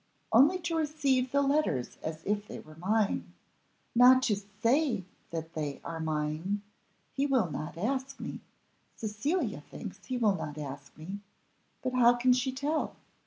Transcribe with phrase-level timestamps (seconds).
[0.31, 3.35] only to receive the letters as if they were mine.
[3.93, 6.63] Not to say that they are mine;
[7.13, 8.39] he will not ask me,
[8.95, 11.19] Cecilia thinks he will not ask me.
[11.83, 12.95] But how can she tell?